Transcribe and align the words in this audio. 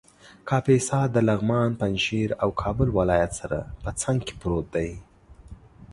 کاپیسا 0.49 0.99
د 1.11 1.15
لغمان، 1.29 1.69
پنجشېر 1.81 2.29
او 2.41 2.49
کابل 2.61 2.87
ولایت 2.97 3.31
سره 3.39 3.59
په 3.83 3.89
څنګ 4.01 4.19
کې 4.27 4.33
پروت 4.41 4.67
دی 4.75 4.91